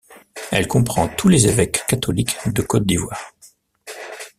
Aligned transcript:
Elle 0.51 0.67
comprend 0.67 1.07
tous 1.09 1.27
les 1.29 1.45
Évêques 1.47 1.83
Catholiques 1.87 2.35
de 2.47 2.63
Côte 2.63 2.87
d’Ivoire. 2.87 3.33